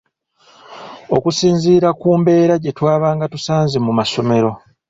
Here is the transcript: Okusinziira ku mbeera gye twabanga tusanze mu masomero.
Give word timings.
Okusinziira 1.15 1.89
ku 1.99 2.07
mbeera 2.19 2.53
gye 2.63 2.71
twabanga 2.77 3.25
tusanze 3.33 3.77
mu 3.85 3.91
masomero. 3.99 4.49